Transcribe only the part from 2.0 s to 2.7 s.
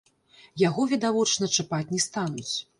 стануць.